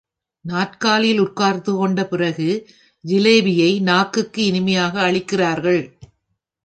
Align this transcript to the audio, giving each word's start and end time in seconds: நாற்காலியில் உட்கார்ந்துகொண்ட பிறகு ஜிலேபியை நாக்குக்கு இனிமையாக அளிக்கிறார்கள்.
நாற்காலியில் 0.45 1.21
உட்கார்ந்துகொண்ட 1.21 2.03
பிறகு 2.03 2.47
ஜிலேபியை 3.03 3.71
நாக்குக்கு 3.81 4.41
இனிமையாக 4.45 5.11
அளிக்கிறார்கள். 5.11 5.81